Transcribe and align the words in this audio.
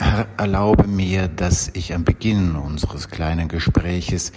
Herr, 0.00 0.28
erlaube 0.36 0.86
mir, 0.86 1.26
dass 1.26 1.70
ich 1.74 1.92
am 1.92 2.04
Beginn 2.04 2.54
unseres 2.54 3.08
kleinen 3.08 3.48
Gespräches 3.48 4.30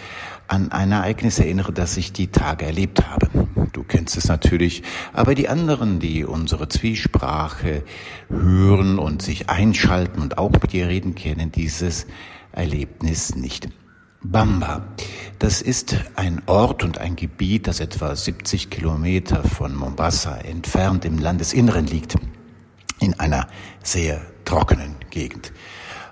an 0.47 0.71
ein 0.71 0.91
Ereignis 0.91 1.37
erinnere, 1.37 1.71
das 1.71 1.97
ich 1.97 2.11
die 2.11 2.29
Tage 2.29 2.65
erlebt 2.65 3.07
habe. 3.07 3.29
Du 3.71 3.83
kennst 3.83 4.17
es 4.17 4.27
natürlich, 4.27 4.81
aber 5.13 5.35
die 5.35 5.49
anderen, 5.49 5.99
die 5.99 6.25
unsere 6.25 6.67
Zwiesprache 6.67 7.83
hören 8.27 8.97
und 8.97 9.21
sich 9.21 9.51
einschalten 9.51 10.19
und 10.19 10.39
auch 10.39 10.51
mit 10.51 10.73
dir 10.73 10.87
reden, 10.87 11.13
kennen 11.13 11.51
dieses 11.51 12.07
Erlebnis 12.51 13.35
nicht. 13.35 13.69
Bamba, 14.23 14.87
das 15.37 15.61
ist 15.61 15.95
ein 16.15 16.41
Ort 16.47 16.83
und 16.83 16.97
ein 16.97 17.15
Gebiet, 17.15 17.67
das 17.67 17.79
etwa 17.79 18.15
70 18.15 18.71
Kilometer 18.71 19.43
von 19.43 19.75
Mombasa 19.75 20.37
entfernt 20.37 21.05
im 21.05 21.19
Landesinneren 21.19 21.85
liegt, 21.85 22.15
in 22.99 23.19
einer 23.19 23.47
sehr 23.83 24.21
trockenen 24.51 24.97
Gegend. 25.11 25.53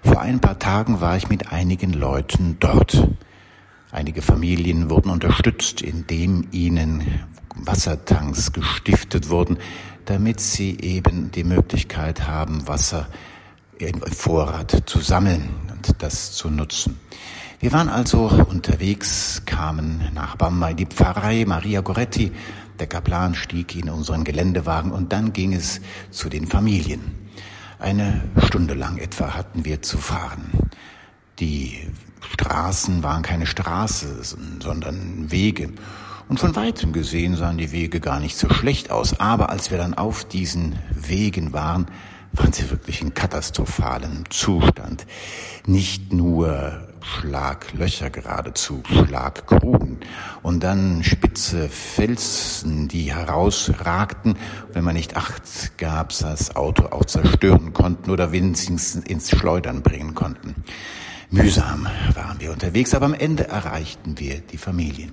Vor 0.02 0.22
ein 0.22 0.40
paar 0.40 0.58
Tagen 0.58 1.02
war 1.02 1.18
ich 1.18 1.28
mit 1.28 1.52
einigen 1.52 1.92
Leuten 1.92 2.56
dort. 2.62 3.06
Einige 3.92 4.22
Familien 4.22 4.90
wurden 4.90 5.10
unterstützt, 5.10 5.82
indem 5.82 6.48
ihnen 6.54 7.04
Wassertanks 7.56 8.54
gestiftet 8.54 9.28
wurden, 9.30 9.58
damit 10.06 10.40
sie 10.40 10.80
eben 10.80 11.32
die 11.32 11.44
Möglichkeit 11.44 12.30
haben, 12.30 12.66
Wasser 12.66 13.10
in 13.78 14.00
Vorrat 14.00 14.84
zu 14.86 15.00
sammeln 15.00 15.50
und 15.70 16.02
das 16.02 16.32
zu 16.32 16.50
nutzen. 16.50 16.98
Wir 17.60 17.74
waren 17.74 17.90
also 17.90 18.30
unterwegs, 18.50 19.42
kamen 19.46 20.12
nach 20.14 20.38
Bamba 20.38 20.70
in 20.70 20.78
die 20.78 20.86
Pfarrei 20.86 21.44
Maria 21.46 21.82
Goretti. 21.82 22.32
Der 22.80 22.88
Kaplan 22.88 23.36
stieg 23.36 23.76
in 23.76 23.90
unseren 23.90 24.24
Geländewagen 24.24 24.94
und 24.94 25.12
dann 25.12 25.34
ging 25.34 25.52
es 25.52 25.82
zu 26.10 26.30
den 26.30 26.48
Familien. 26.48 27.29
Eine 27.80 28.22
Stunde 28.46 28.74
lang 28.74 28.98
etwa 28.98 29.36
hatten 29.36 29.64
wir 29.64 29.82
zu 29.82 29.98
fahren. 29.98 30.70
Die 31.40 31.88
Straßen 32.34 33.04
waren 33.04 33.24
keine 33.24 33.46
Straße, 33.46 34.22
sondern 34.22 35.32
Wege. 35.32 35.72
Und 36.28 36.42
von 36.42 36.58
weitem 36.58 36.92
gesehen 36.92 37.38
sahen 37.38 37.58
die 37.58 37.72
Wege 37.72 38.02
gar 38.02 38.20
nicht 38.20 38.38
so 38.38 38.50
schlecht 38.50 38.92
aus. 38.92 39.22
Aber 39.22 39.50
als 39.50 39.72
wir 39.72 39.78
dann 39.78 39.94
auf 39.94 40.26
diesen 40.26 40.76
Wegen 40.92 41.54
waren, 41.54 41.88
waren 42.34 42.52
sie 42.52 42.70
wirklich 42.70 43.02
in 43.02 43.14
katastrophalem 43.14 44.30
Zustand. 44.30 45.06
Nicht 45.66 46.12
nur 46.12 46.89
Schlaglöcher 47.02 48.10
geradezu, 48.10 48.84
Schlaggruben 48.86 50.00
und 50.42 50.64
dann 50.64 51.04
spitze 51.04 51.70
Felsen, 51.70 52.88
die 52.88 53.14
herausragten, 53.14 54.36
wenn 54.74 54.84
man 54.84 54.96
nicht 54.96 55.16
acht 55.16 55.78
gab, 55.78 56.10
das 56.10 56.56
Auto 56.56 56.88
auch 56.88 57.06
zerstören 57.06 57.74
konnten 57.74 58.12
oder 58.12 58.32
wenigstens 58.32 58.96
ins 58.96 59.30
Schleudern 59.30 59.82
bringen 59.82 60.16
konnten. 60.16 60.56
Mühsam 61.32 61.88
waren 62.16 62.40
wir 62.40 62.52
unterwegs, 62.52 62.94
aber 62.94 63.06
am 63.06 63.14
Ende 63.14 63.48
erreichten 63.48 64.20
wir 64.20 64.40
die 64.40 64.58
Familien. 64.58 65.12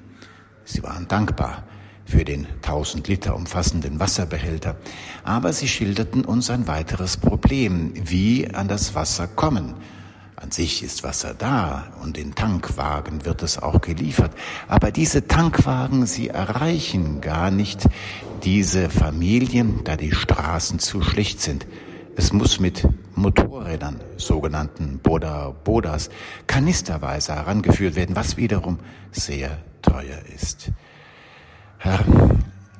Sie 0.65 0.83
waren 0.83 1.07
dankbar 1.09 1.65
für 2.07 2.25
den 2.25 2.47
1000 2.63 3.07
Liter 3.09 3.35
umfassenden 3.35 4.01
Wasserbehälter, 4.01 4.77
aber 5.25 5.53
sie 5.53 5.69
schilderten 5.69 6.25
uns 6.25 6.51
ein 6.51 6.67
weiteres 6.67 7.17
Problem, 7.17 7.93
wie 7.95 8.49
an 8.55 8.69
das 8.69 8.95
Wasser 8.95 9.27
kommen. 9.27 9.75
An 10.39 10.51
sich 10.51 10.83
ist 10.83 11.03
Wasser 11.03 11.33
da 11.33 11.85
und 12.03 12.19
in 12.19 12.35
Tankwagen 12.35 13.25
wird 13.25 13.43
es 13.43 13.59
auch 13.59 13.81
geliefert. 13.81 14.33
Aber 14.69 14.91
diese 14.91 15.27
Tankwagen, 15.27 16.05
sie 16.05 16.29
erreichen 16.29 17.23
gar 17.23 17.51
nicht 17.51 17.89
diese 18.45 18.91
Familien, 18.91 19.81
da 19.85 19.97
die 19.97 20.13
Straßen 20.13 20.79
zu 20.79 21.01
schlecht 21.01 21.41
sind. 21.41 21.67
Es 22.17 22.35
muss 22.35 22.61
mit 22.61 22.87
Motorrädern, 23.15 23.99
sogenannten 24.19 24.99
Boda 24.99 25.55
Bodas, 25.65 26.11
kanisterweise 26.47 27.35
herangeführt 27.35 27.97
werden, 27.97 28.15
was 28.15 28.37
wiederum 28.37 28.79
sehr 29.13 29.57
teuer 29.81 30.19
ist. 30.35 30.71
Herr, 31.79 32.05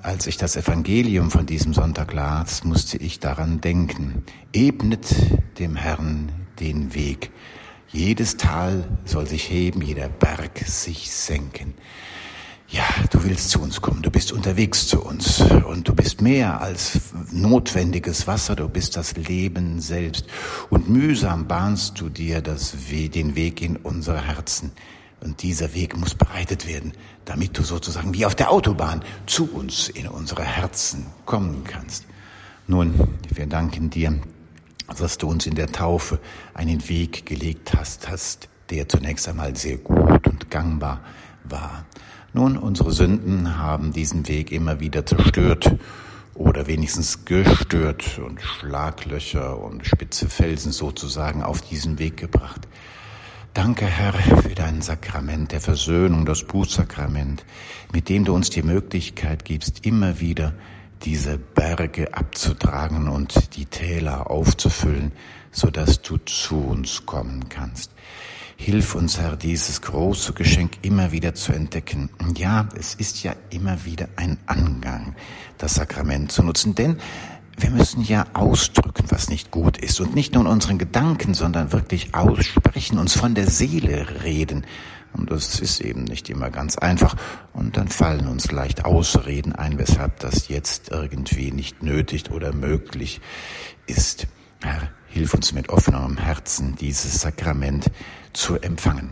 als 0.03 0.27
ich 0.27 0.37
das 0.37 0.57
Evangelium 0.57 1.31
von 1.31 1.47
diesem 1.47 1.73
Sonntag 1.73 2.13
las, 2.13 2.65
musste 2.65 2.99
ich 2.99 3.19
daran 3.19 3.63
denken. 3.63 4.25
Ebnet 4.53 5.07
dem 5.59 5.75
Herrn 5.75 6.46
den 6.61 6.95
Weg. 6.95 7.31
Jedes 7.89 8.37
Tal 8.37 8.89
soll 9.05 9.27
sich 9.27 9.49
heben, 9.49 9.81
jeder 9.81 10.09
Berg 10.09 10.59
sich 10.67 11.11
senken. 11.11 11.75
Ja, 12.69 12.83
du 13.13 13.23
willst 13.23 13.51
zu 13.51 13.61
uns 13.61 13.81
kommen, 13.81 14.03
du 14.03 14.11
bist 14.11 14.33
unterwegs 14.33 14.89
zu 14.89 15.01
uns 15.01 15.41
und 15.41 15.87
du 15.87 15.95
bist 15.95 16.21
mehr 16.21 16.61
als 16.61 16.99
notwendiges 17.31 18.27
Wasser, 18.27 18.57
du 18.57 18.69
bist 18.69 18.97
das 18.97 19.17
Leben 19.17 19.81
selbst. 19.81 20.27
Und 20.69 20.89
mühsam 20.89 21.47
bahnst 21.47 22.01
du 22.01 22.09
dir 22.09 22.43
das, 22.43 22.75
den 22.91 23.37
Weg 23.37 23.63
in 23.63 23.77
unsere 23.77 24.21
Herzen. 24.21 24.73
Und 25.21 25.43
dieser 25.43 25.75
Weg 25.75 25.97
muss 25.97 26.15
bereitet 26.15 26.67
werden, 26.67 26.93
damit 27.25 27.57
du 27.57 27.63
sozusagen 27.63 28.13
wie 28.15 28.27
auf 28.27 28.35
der 28.35 28.51
Autobahn 28.51 29.03
zu 29.27 29.49
uns 29.53 29.89
in 29.89 30.09
unsere 30.09 30.45
Herzen 30.45 31.07
kommen 31.25 31.63
kannst. 31.65 32.05
Nun, 32.67 32.95
wir 33.33 33.47
danken 33.47 33.91
dir, 33.91 34.19
dass 34.99 35.19
du 35.19 35.29
uns 35.29 35.47
in 35.47 35.55
der 35.55 35.73
Taufe 35.73 36.19
einen 36.55 36.89
Weg 36.89 37.27
gelegt 37.27 37.75
hast, 37.75 38.09
hast, 38.09 38.49
der 38.71 38.89
zunächst 38.89 39.29
einmal 39.29 39.57
sehr 39.57 39.79
gut 39.79 40.27
und 40.27 40.51
gangbar 40.51 41.01
war. 41.45 41.85
Nun, 42.33 42.57
unsere 42.57 42.93
Sünden 42.93 43.59
haben 43.59 43.93
diesen 43.93 44.29
Weg 44.29 44.53
immer 44.53 44.81
wieder 44.81 45.07
zerstört 45.07 45.75
oder 46.35 46.67
wenigstens 46.67 47.25
gestört 47.25 48.19
und 48.19 48.41
Schlaglöcher 48.43 49.59
und 49.59 49.87
spitze 49.87 50.29
Felsen 50.29 50.73
sozusagen 50.73 51.43
auf 51.43 51.63
diesen 51.63 51.99
Weg 51.99 52.19
gebracht. 52.19 52.69
Danke, 53.55 53.87
Herr, 53.87 54.13
für 54.13 54.55
dein 54.55 54.83
Sakrament 54.83 55.53
der 55.53 55.63
Versöhnung, 55.63 56.27
das 56.27 56.45
Bußsakrament, 56.45 57.47
mit 57.91 58.11
dem 58.11 58.27
du 58.27 58.35
uns 58.35 58.51
die 58.51 58.63
Möglichkeit 58.63 59.47
gibst, 59.47 59.87
immer 59.87 60.21
wieder 60.21 60.53
diese 61.03 61.39
Berge 61.39 62.15
abzutragen 62.15 63.09
und 63.09 63.57
die 63.57 63.67
Täler 63.67 64.31
aufzufüllen, 64.31 65.13
so 65.51 65.71
dass 65.71 66.03
du 66.03 66.19
zu 66.19 66.59
uns 66.59 67.07
kommen 67.07 67.49
kannst. 67.49 67.93
Hilf 68.59 68.95
uns, 68.95 69.19
Herr, 69.19 69.37
dieses 69.37 69.83
große 69.83 70.33
Geschenk 70.33 70.79
immer 70.81 71.13
wieder 71.13 71.35
zu 71.35 71.53
entdecken. 71.53 72.09
Ja, 72.37 72.69
es 72.75 72.95
ist 72.95 73.23
ja 73.23 73.35
immer 73.51 73.85
wieder 73.85 74.09
ein 74.17 74.39
Angang, 74.47 75.15
das 75.59 75.75
Sakrament 75.75 76.33
zu 76.33 76.43
nutzen, 76.43 76.75
denn 76.75 76.97
wir 77.59 77.71
müssen 77.71 78.03
ja 78.03 78.27
ausdrücken, 78.33 79.05
was 79.09 79.29
nicht 79.29 79.51
gut 79.51 79.79
ist 79.79 80.01
und 80.01 80.15
nicht 80.15 80.35
nur 80.35 80.45
in 80.45 80.51
unseren 80.51 80.79
Gedanken, 80.79 81.35
sondern 81.35 81.73
wirklich 81.73 82.15
aussprechen, 82.15 82.99
uns 82.99 83.17
von 83.17 83.35
der 83.35 83.49
Seele 83.49 84.25
reden. 84.25 84.67
Und 85.17 85.31
das 85.31 85.61
ist 85.61 85.81
eben 85.81 86.05
nicht 86.05 86.29
immer 86.29 86.51
ganz 86.51 86.77
einfach. 86.77 87.17
Und 87.53 87.77
dann 87.77 87.89
fallen 87.89 88.27
uns 88.27 88.51
leicht 88.53 88.85
Ausreden 88.85 89.55
ein, 89.55 89.79
weshalb 89.79 90.21
das 90.21 90.49
jetzt 90.49 90.91
irgendwie 90.91 91.51
nicht 91.53 91.83
nötig 91.83 92.31
oder 92.31 92.53
möglich 92.53 93.21
ist. 93.87 94.27
Herr, 94.63 94.91
hilf 95.09 95.35
uns 95.35 95.53
mit 95.53 95.69
offenem 95.69 96.19
Herzen, 96.19 96.77
dieses 96.77 97.21
Sakrament 97.21 97.87
zu 98.33 98.57
empfangen. 98.57 99.11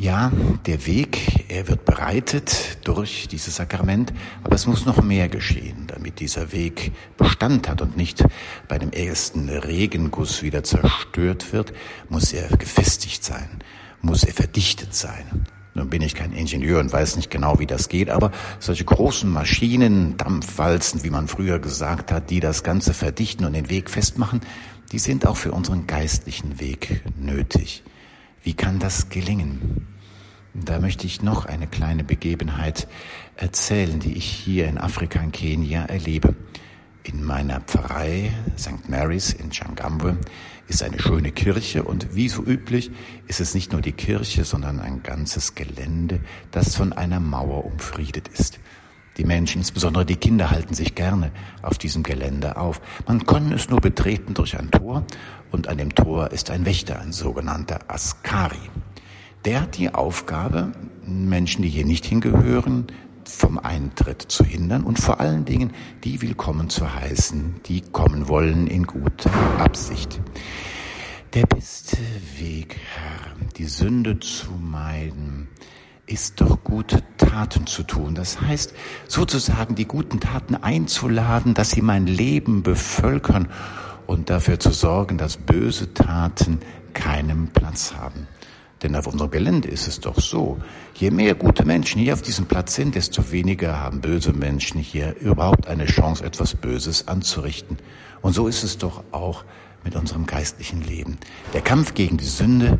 Ja, 0.00 0.30
der 0.66 0.86
Weg, 0.86 1.46
er 1.48 1.66
wird 1.66 1.84
bereitet 1.84 2.78
durch 2.86 3.26
dieses 3.26 3.56
Sakrament, 3.56 4.12
aber 4.44 4.54
es 4.54 4.64
muss 4.68 4.86
noch 4.86 5.02
mehr 5.02 5.28
geschehen, 5.28 5.88
damit 5.88 6.20
dieser 6.20 6.52
Weg 6.52 6.92
Bestand 7.16 7.68
hat 7.68 7.82
und 7.82 7.96
nicht 7.96 8.24
bei 8.68 8.78
dem 8.78 8.92
ersten 8.92 9.48
Regenguss 9.48 10.44
wieder 10.44 10.62
zerstört 10.62 11.52
wird, 11.52 11.72
muss 12.08 12.32
er 12.32 12.48
gefestigt 12.56 13.24
sein, 13.24 13.48
muss 14.02 14.24
er 14.24 14.32
verdichtet 14.32 14.94
sein. 14.94 15.46
Nun 15.74 15.90
bin 15.90 16.02
ich 16.02 16.14
kein 16.14 16.32
Ingenieur 16.32 16.80
und 16.80 16.92
weiß 16.92 17.16
nicht 17.16 17.30
genau, 17.30 17.60
wie 17.60 17.66
das 17.66 17.88
geht, 17.88 18.10
aber 18.10 18.32
solche 18.58 18.84
großen 18.84 19.30
Maschinen, 19.30 20.16
Dampfwalzen, 20.16 21.04
wie 21.04 21.10
man 21.10 21.28
früher 21.28 21.60
gesagt 21.60 22.10
hat, 22.10 22.30
die 22.30 22.40
das 22.40 22.64
Ganze 22.64 22.94
verdichten 22.94 23.44
und 23.44 23.52
den 23.52 23.70
Weg 23.70 23.88
festmachen, 23.88 24.40
die 24.90 24.98
sind 24.98 25.26
auch 25.26 25.36
für 25.36 25.52
unseren 25.52 25.86
geistlichen 25.86 26.58
Weg 26.58 27.02
nötig. 27.20 27.84
Wie 28.42 28.54
kann 28.54 28.78
das 28.78 29.08
gelingen? 29.08 29.86
Da 30.54 30.80
möchte 30.80 31.06
ich 31.06 31.22
noch 31.22 31.46
eine 31.46 31.66
kleine 31.66 32.02
Begebenheit 32.02 32.88
erzählen, 33.36 34.00
die 34.00 34.14
ich 34.14 34.24
hier 34.24 34.66
in 34.66 34.78
Afrika, 34.78 35.20
in 35.20 35.30
Kenia 35.30 35.84
erlebe. 35.84 36.34
In 37.08 37.24
meiner 37.24 37.62
Pfarrei 37.62 38.30
St. 38.58 38.86
Mary's 38.86 39.32
in 39.32 39.50
Changambwe 39.50 40.18
ist 40.66 40.82
eine 40.82 41.00
schöne 41.00 41.32
Kirche 41.32 41.82
und 41.82 42.14
wie 42.14 42.28
so 42.28 42.42
üblich 42.42 42.90
ist 43.26 43.40
es 43.40 43.54
nicht 43.54 43.72
nur 43.72 43.80
die 43.80 43.92
Kirche, 43.92 44.44
sondern 44.44 44.78
ein 44.78 45.02
ganzes 45.02 45.54
Gelände, 45.54 46.20
das 46.50 46.76
von 46.76 46.92
einer 46.92 47.18
Mauer 47.18 47.64
umfriedet 47.64 48.28
ist. 48.28 48.60
Die 49.16 49.24
Menschen, 49.24 49.62
insbesondere 49.62 50.04
die 50.04 50.16
Kinder, 50.16 50.50
halten 50.50 50.74
sich 50.74 50.94
gerne 50.94 51.32
auf 51.62 51.78
diesem 51.78 52.02
Gelände 52.02 52.58
auf. 52.58 52.82
Man 53.06 53.24
kann 53.24 53.52
es 53.52 53.70
nur 53.70 53.80
betreten 53.80 54.34
durch 54.34 54.58
ein 54.58 54.70
Tor 54.70 55.06
und 55.50 55.66
an 55.66 55.78
dem 55.78 55.94
Tor 55.94 56.30
ist 56.32 56.50
ein 56.50 56.66
Wächter, 56.66 57.00
ein 57.00 57.12
sogenannter 57.12 57.78
Askari. 57.88 58.70
Der 59.46 59.62
hat 59.62 59.78
die 59.78 59.94
Aufgabe, 59.94 60.72
Menschen, 61.06 61.62
die 61.62 61.70
hier 61.70 61.86
nicht 61.86 62.04
hingehören, 62.04 62.88
vom 63.28 63.58
Eintritt 63.58 64.22
zu 64.22 64.44
hindern 64.44 64.84
und 64.84 64.98
vor 64.98 65.20
allen 65.20 65.44
Dingen 65.44 65.72
die 66.04 66.22
willkommen 66.22 66.70
zu 66.70 66.92
heißen, 66.94 67.60
die 67.66 67.80
kommen 67.80 68.28
wollen 68.28 68.66
in 68.66 68.84
guter 68.84 69.30
Absicht. 69.58 70.20
Der 71.34 71.46
beste 71.46 71.98
Weg, 72.38 72.76
Herr, 72.94 73.36
die 73.56 73.66
Sünde 73.66 74.18
zu 74.18 74.50
meiden, 74.52 75.48
ist 76.06 76.40
doch 76.40 76.64
gute 76.64 77.02
Taten 77.18 77.66
zu 77.66 77.82
tun. 77.82 78.14
Das 78.14 78.40
heißt, 78.40 78.74
sozusagen 79.06 79.74
die 79.74 79.84
guten 79.84 80.20
Taten 80.20 80.54
einzuladen, 80.54 81.52
dass 81.52 81.70
sie 81.70 81.82
mein 81.82 82.06
Leben 82.06 82.62
bevölkern 82.62 83.48
und 84.06 84.30
dafür 84.30 84.58
zu 84.58 84.70
sorgen, 84.70 85.18
dass 85.18 85.36
böse 85.36 85.92
Taten 85.92 86.60
keinen 86.94 87.48
Platz 87.48 87.94
haben. 87.94 88.26
Denn 88.82 88.94
auf 88.94 89.06
unserem 89.06 89.30
Gelände 89.30 89.68
ist 89.68 89.88
es 89.88 90.00
doch 90.00 90.20
so, 90.20 90.58
je 90.94 91.10
mehr 91.10 91.34
gute 91.34 91.64
Menschen 91.64 92.00
hier 92.00 92.14
auf 92.14 92.22
diesem 92.22 92.46
Platz 92.46 92.76
sind, 92.76 92.94
desto 92.94 93.32
weniger 93.32 93.80
haben 93.80 94.00
böse 94.00 94.32
Menschen 94.32 94.80
hier 94.80 95.16
überhaupt 95.16 95.66
eine 95.66 95.86
Chance, 95.86 96.24
etwas 96.24 96.54
Böses 96.54 97.08
anzurichten. 97.08 97.78
Und 98.22 98.34
so 98.34 98.46
ist 98.46 98.62
es 98.62 98.78
doch 98.78 99.02
auch 99.10 99.44
mit 99.84 99.96
unserem 99.96 100.26
geistlichen 100.26 100.82
Leben. 100.82 101.18
Der 101.54 101.60
Kampf 101.60 101.94
gegen 101.94 102.18
die 102.18 102.24
Sünde, 102.24 102.78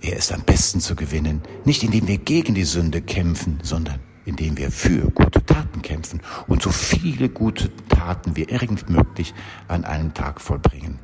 er 0.00 0.16
ist 0.16 0.32
am 0.32 0.42
besten 0.42 0.80
zu 0.80 0.94
gewinnen, 0.94 1.42
nicht 1.64 1.82
indem 1.82 2.06
wir 2.06 2.18
gegen 2.18 2.54
die 2.54 2.64
Sünde 2.64 3.02
kämpfen, 3.02 3.58
sondern 3.62 3.98
indem 4.24 4.56
wir 4.56 4.70
für 4.70 5.10
gute 5.10 5.44
Taten 5.44 5.82
kämpfen 5.82 6.20
und 6.46 6.62
so 6.62 6.70
viele 6.70 7.28
gute 7.28 7.70
Taten 7.88 8.36
wie 8.36 8.44
irgend 8.44 8.88
möglich 8.88 9.34
an 9.68 9.84
einem 9.84 10.14
Tag 10.14 10.40
vollbringen. 10.40 11.00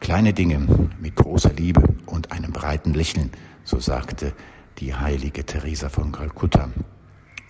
Kleine 0.00 0.32
Dinge 0.32 0.88
mit 1.00 1.16
großer 1.16 1.52
Liebe 1.52 1.82
und 2.06 2.32
einem 2.32 2.52
breiten 2.52 2.94
Lächeln 2.94 3.30
so 3.68 3.78
sagte 3.80 4.32
die 4.78 4.94
heilige 4.94 5.44
Teresa 5.44 5.90
von 5.90 6.10
Kalkutta. 6.10 6.70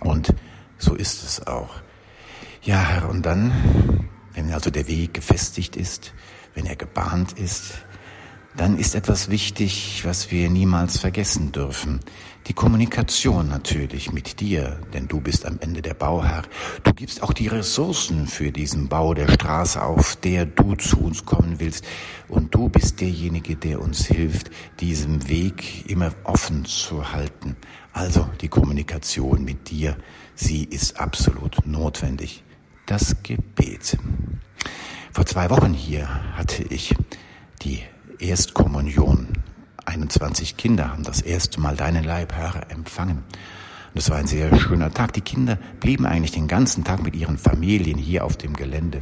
Und 0.00 0.34
so 0.76 0.96
ist 0.96 1.22
es 1.22 1.46
auch. 1.46 1.76
Ja, 2.62 2.80
Herr, 2.80 3.08
und 3.08 3.24
dann, 3.24 4.08
wenn 4.32 4.52
also 4.52 4.70
der 4.70 4.88
Weg 4.88 5.14
gefestigt 5.14 5.76
ist, 5.76 6.12
wenn 6.54 6.66
er 6.66 6.74
gebahnt 6.74 7.38
ist, 7.38 7.84
dann 8.56 8.78
ist 8.78 8.94
etwas 8.94 9.30
wichtig, 9.30 10.02
was 10.04 10.30
wir 10.30 10.50
niemals 10.50 10.98
vergessen 10.98 11.52
dürfen. 11.52 12.00
Die 12.48 12.54
Kommunikation 12.54 13.48
natürlich 13.48 14.10
mit 14.10 14.40
dir, 14.40 14.80
denn 14.94 15.06
du 15.06 15.20
bist 15.20 15.44
am 15.44 15.58
Ende 15.60 15.82
der 15.82 15.94
Bauherr. 15.94 16.42
Du 16.82 16.94
gibst 16.94 17.22
auch 17.22 17.34
die 17.34 17.48
Ressourcen 17.48 18.26
für 18.26 18.50
diesen 18.50 18.88
Bau 18.88 19.12
der 19.12 19.28
Straße, 19.28 19.82
auf 19.82 20.16
der 20.16 20.46
du 20.46 20.74
zu 20.74 20.98
uns 20.98 21.26
kommen 21.26 21.60
willst. 21.60 21.84
Und 22.26 22.54
du 22.54 22.70
bist 22.70 23.02
derjenige, 23.02 23.54
der 23.54 23.82
uns 23.82 24.06
hilft, 24.06 24.50
diesen 24.80 25.28
Weg 25.28 25.88
immer 25.90 26.12
offen 26.24 26.64
zu 26.64 27.12
halten. 27.12 27.54
Also 27.92 28.28
die 28.40 28.48
Kommunikation 28.48 29.44
mit 29.44 29.70
dir, 29.70 29.96
sie 30.34 30.64
ist 30.64 30.98
absolut 30.98 31.66
notwendig. 31.66 32.42
Das 32.86 33.22
Gebet. 33.22 33.98
Vor 35.12 35.26
zwei 35.26 35.50
Wochen 35.50 35.74
hier 35.74 36.08
hatte 36.34 36.62
ich 36.62 36.94
die 37.62 37.82
Erstkommunion. 38.20 39.28
21 39.84 40.56
Kinder 40.56 40.90
haben 40.90 41.04
das 41.04 41.20
erste 41.20 41.60
Mal 41.60 41.76
deinen 41.76 42.04
Leib, 42.04 42.34
empfangen. 42.68 43.18
Und 43.18 44.00
es 44.00 44.10
war 44.10 44.18
ein 44.18 44.26
sehr 44.26 44.54
schöner 44.58 44.92
Tag. 44.92 45.12
Die 45.12 45.20
Kinder 45.20 45.56
blieben 45.80 46.04
eigentlich 46.04 46.32
den 46.32 46.48
ganzen 46.48 46.84
Tag 46.84 47.02
mit 47.02 47.14
ihren 47.14 47.38
Familien 47.38 47.96
hier 47.96 48.24
auf 48.24 48.36
dem 48.36 48.54
Gelände. 48.54 49.00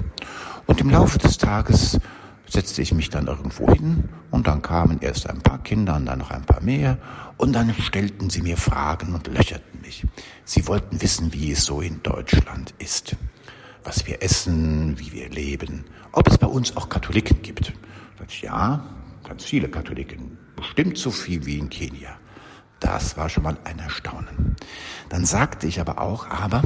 Und 0.67 0.81
im 0.81 0.91
Laufe 0.91 1.19
des 1.19 1.39
Tages 1.39 1.99
setzte 2.47 2.83
ich 2.83 2.93
mich 2.93 3.11
dann 3.11 3.27
irgendwo 3.27 3.73
hin 3.73 4.09
und 4.31 4.47
dann 4.47 4.63
kamen 4.63 5.01
erst 5.01 5.29
ein 5.29 5.41
paar 5.41 5.63
Kinder 5.63 5.97
und 5.97 6.07
dann 6.07 6.19
noch 6.19 6.31
ein 6.31 6.45
paar 6.45 6.63
mehr 6.63 6.99
und 7.39 7.53
dann 7.55 7.75
stellten 7.75 8.31
sie 8.31 8.43
mir 8.43 8.57
Fragen 8.57 9.15
und 9.15 9.27
löcherten 9.27 9.81
mich. 9.81 10.07
Sie 10.45 10.69
wollten 10.69 11.01
wissen, 11.01 11.33
wie 11.33 11.53
es 11.53 11.65
so 11.65 11.81
in 11.81 12.03
Deutschland 12.03 12.75
ist, 12.79 13.17
was 13.83 14.07
wir 14.07 14.23
essen, 14.23 14.99
wie 14.99 15.13
wir 15.13 15.29
leben, 15.29 15.85
ob 16.13 16.29
es 16.29 16.39
bei 16.39 16.47
uns 16.47 16.77
auch 16.77 16.89
Katholiken 16.89 17.43
gibt. 17.43 17.73
Ich, 18.29 18.43
ja, 18.43 18.85
ganz 19.27 19.45
viele 19.45 19.69
Katholiken, 19.69 20.39
bestimmt 20.55 20.97
so 20.97 21.11
viel 21.11 21.45
wie 21.45 21.59
in 21.59 21.69
Kenia. 21.69 22.17
Das 22.81 23.17
war 23.17 23.29
schon 23.29 23.43
mal 23.43 23.59
ein 23.65 23.79
Erstaunen. 23.79 24.57
Dann 25.09 25.25
sagte 25.25 25.67
ich 25.67 25.81
aber 25.81 26.01
auch, 26.01 26.29
aber 26.29 26.63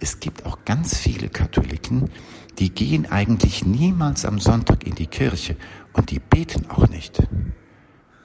es 0.00 0.20
gibt 0.20 0.44
auch 0.44 0.64
ganz 0.64 0.98
viele 0.98 1.28
Katholiken, 1.28 2.10
die 2.58 2.70
gehen 2.70 3.10
eigentlich 3.10 3.64
niemals 3.64 4.24
am 4.24 4.38
Sonntag 4.38 4.84
in 4.86 4.94
die 4.94 5.06
Kirche 5.06 5.56
und 5.92 6.10
die 6.10 6.18
beten 6.18 6.68
auch 6.70 6.88
nicht. 6.88 7.22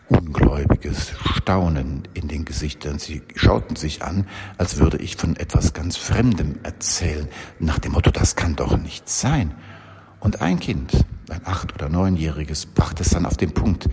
Ungläubiges 0.07 1.13
Staunen 1.35 2.07
in 2.15 2.27
den 2.27 2.45
Gesichtern. 2.45 2.97
Sie 2.97 3.21
schauten 3.35 3.75
sich 3.75 4.01
an, 4.01 4.25
als 4.57 4.77
würde 4.77 4.97
ich 4.97 5.15
von 5.15 5.35
etwas 5.35 5.73
ganz 5.73 5.97
Fremdem 5.97 6.59
erzählen, 6.63 7.27
nach 7.59 7.77
dem 7.77 7.91
Motto, 7.91 8.09
das 8.09 8.35
kann 8.35 8.55
doch 8.55 8.75
nicht 8.77 9.07
sein. 9.07 9.53
Und 10.19 10.41
ein 10.41 10.59
Kind, 10.59 11.05
ein 11.31 11.45
acht- 11.45 11.73
oder 11.73 11.89
neunjähriges, 11.89 12.65
brachte 12.65 13.03
es 13.03 13.09
dann 13.09 13.25
auf 13.25 13.37
den 13.37 13.51
Punkt, 13.51 13.89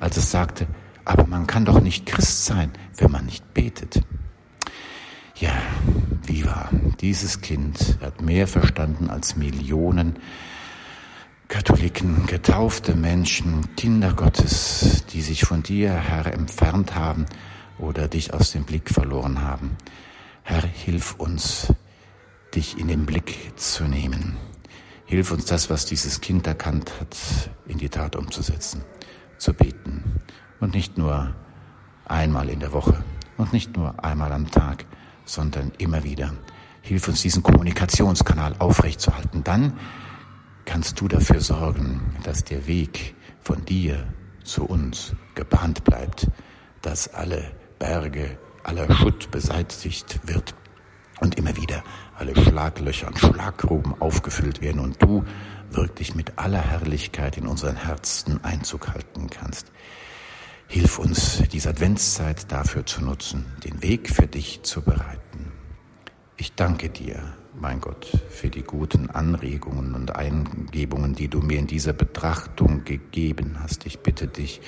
als 0.00 0.16
es 0.16 0.30
sagte, 0.30 0.66
aber 1.04 1.26
man 1.26 1.46
kann 1.46 1.64
doch 1.64 1.80
nicht 1.80 2.06
Christ 2.06 2.46
sein, 2.46 2.72
wenn 2.96 3.10
man 3.10 3.26
nicht 3.26 3.54
betet. 3.54 4.02
Ja, 5.36 5.52
wie 6.24 6.44
war 6.46 6.70
dieses 7.00 7.40
Kind 7.40 7.98
hat 8.00 8.22
mehr 8.22 8.46
verstanden 8.46 9.10
als 9.10 9.36
Millionen 9.36 10.18
Katholiken, 11.48 12.26
getaufte 12.26 12.96
Menschen, 12.96 13.76
Kinder 13.76 14.12
Gottes, 14.14 15.04
die 15.12 15.22
sich 15.22 15.44
von 15.44 15.62
dir, 15.62 15.92
Herr, 15.92 16.26
entfernt 16.26 16.96
haben 16.96 17.26
oder 17.78 18.08
dich 18.08 18.34
aus 18.34 18.50
dem 18.50 18.64
Blick 18.64 18.90
verloren 18.90 19.42
haben. 19.42 19.76
Herr, 20.42 20.62
hilf 20.66 21.14
uns, 21.18 21.72
dich 22.54 22.78
in 22.78 22.88
den 22.88 23.06
Blick 23.06 23.52
zu 23.56 23.84
nehmen. 23.84 24.36
Hilf 25.06 25.30
uns 25.30 25.44
das, 25.44 25.70
was 25.70 25.86
dieses 25.86 26.20
Kind 26.20 26.48
erkannt 26.48 26.92
hat, 27.00 27.16
in 27.66 27.78
die 27.78 27.88
Tat 27.88 28.16
umzusetzen, 28.16 28.82
zu 29.38 29.54
beten. 29.54 30.20
Und 30.58 30.74
nicht 30.74 30.98
nur 30.98 31.32
einmal 32.06 32.48
in 32.48 32.58
der 32.58 32.72
Woche 32.72 33.04
und 33.36 33.52
nicht 33.52 33.76
nur 33.76 34.02
einmal 34.04 34.32
am 34.32 34.50
Tag, 34.50 34.84
sondern 35.24 35.70
immer 35.78 36.02
wieder. 36.02 36.34
Hilf 36.82 37.06
uns, 37.06 37.22
diesen 37.22 37.44
Kommunikationskanal 37.44 38.56
aufrechtzuerhalten. 38.58 39.44
Dann 39.44 39.78
kannst 40.64 41.00
du 41.00 41.06
dafür 41.06 41.40
sorgen, 41.40 42.16
dass 42.24 42.42
der 42.42 42.66
Weg 42.66 43.14
von 43.40 43.64
dir 43.64 44.08
zu 44.42 44.64
uns 44.64 45.14
gebahnt 45.36 45.84
bleibt, 45.84 46.28
dass 46.82 47.14
alle 47.14 47.52
Berge, 47.78 48.38
aller 48.64 48.92
Schutt 48.92 49.30
beseitigt 49.30 50.18
wird 50.24 50.54
und 51.20 51.36
immer 51.36 51.56
wieder 51.56 51.82
alle 52.18 52.34
Schlaglöcher 52.34 53.08
und 53.08 53.18
Schlaggruben 53.18 54.00
aufgefüllt 54.00 54.60
werden 54.60 54.80
und 54.80 55.02
du 55.02 55.24
wirklich 55.70 56.14
mit 56.14 56.38
aller 56.38 56.60
Herrlichkeit 56.60 57.36
in 57.36 57.46
unseren 57.46 57.76
Herzen 57.76 58.42
Einzug 58.44 58.88
halten 58.88 59.28
kannst. 59.30 59.72
Hilf 60.68 60.98
uns, 60.98 61.42
diese 61.52 61.70
Adventszeit 61.70 62.50
dafür 62.50 62.84
zu 62.86 63.02
nutzen, 63.04 63.46
den 63.64 63.82
Weg 63.82 64.10
für 64.10 64.26
dich 64.26 64.62
zu 64.62 64.82
bereiten. 64.82 65.52
Ich 66.36 66.54
danke 66.54 66.90
dir, 66.90 67.22
mein 67.60 67.80
Gott, 67.80 68.06
für 68.28 68.48
die 68.48 68.62
guten 68.62 69.10
Anregungen 69.10 69.94
und 69.94 70.14
Eingebungen, 70.14 71.14
die 71.14 71.28
du 71.28 71.40
mir 71.40 71.58
in 71.58 71.66
dieser 71.66 71.92
Betrachtung 71.92 72.84
gegeben 72.84 73.56
hast. 73.60 73.86
Ich 73.86 74.00
bitte 74.00 74.26
dich 74.26 74.60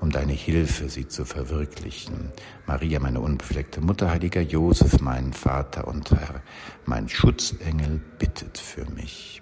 um 0.00 0.10
deine 0.10 0.32
Hilfe, 0.32 0.88
sie 0.88 1.08
zu 1.08 1.24
verwirklichen. 1.24 2.32
Maria, 2.66 3.00
meine 3.00 3.20
unbefleckte 3.20 3.80
Mutter, 3.80 4.10
heiliger 4.10 4.42
Josef, 4.42 5.00
mein 5.00 5.32
Vater 5.32 5.88
und 5.88 6.10
Herr, 6.10 6.42
mein 6.84 7.08
Schutzengel, 7.08 8.00
bittet 8.18 8.58
für 8.58 8.84
mich. 8.90 9.40